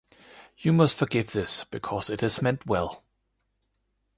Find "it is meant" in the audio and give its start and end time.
2.09-2.65